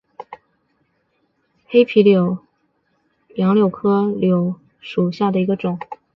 [1.67, 2.31] 黑皮柳
[3.29, 5.77] 为杨柳科柳属下的一个种。